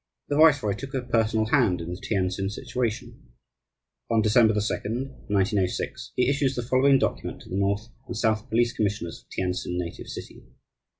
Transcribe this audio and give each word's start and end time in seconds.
The 0.29 0.35
viceroy 0.35 0.73
took 0.73 0.95
a 0.95 1.03
personal 1.03 1.45
hand 1.45 1.79
in 1.79 1.91
the 1.93 2.01
Tientsin 2.01 2.49
situation. 2.49 3.21
On 4.09 4.19
December 4.23 4.51
2, 4.55 4.59
1906, 4.59 6.13
he 6.15 6.27
issues 6.27 6.55
the 6.55 6.63
following 6.63 6.97
document 6.97 7.39
to 7.43 7.49
the 7.49 7.55
North 7.57 7.85
and 8.07 8.17
South 8.17 8.49
Police 8.49 8.73
Commissioners 8.73 9.19
of 9.19 9.29
Tientsin 9.29 9.77
native 9.77 10.07
city. 10.07 10.41